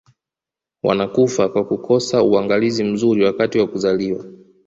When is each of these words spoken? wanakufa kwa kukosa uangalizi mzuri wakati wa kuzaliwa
wanakufa 0.83 1.49
kwa 1.49 1.65
kukosa 1.65 2.23
uangalizi 2.23 2.83
mzuri 2.83 3.23
wakati 3.25 3.59
wa 3.59 3.67
kuzaliwa 3.67 4.25